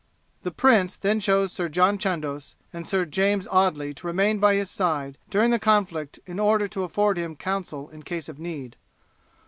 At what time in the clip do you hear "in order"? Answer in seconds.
6.25-6.67